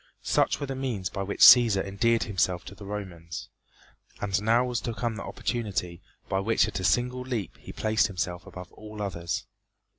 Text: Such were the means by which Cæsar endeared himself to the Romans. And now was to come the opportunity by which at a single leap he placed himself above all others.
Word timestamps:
Such 0.23 0.59
were 0.59 0.65
the 0.65 0.73
means 0.73 1.11
by 1.11 1.21
which 1.21 1.41
Cæsar 1.41 1.85
endeared 1.85 2.23
himself 2.23 2.65
to 2.65 2.73
the 2.73 2.87
Romans. 2.87 3.49
And 4.19 4.41
now 4.41 4.65
was 4.65 4.81
to 4.81 4.95
come 4.95 5.15
the 5.15 5.21
opportunity 5.23 6.01
by 6.27 6.39
which 6.39 6.67
at 6.67 6.79
a 6.79 6.83
single 6.83 7.21
leap 7.21 7.55
he 7.59 7.71
placed 7.71 8.07
himself 8.07 8.47
above 8.47 8.71
all 8.73 8.99
others. 8.99 9.45